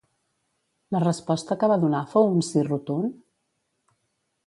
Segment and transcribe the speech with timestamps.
[0.95, 3.17] La resposta que va donar fou un sí rotund?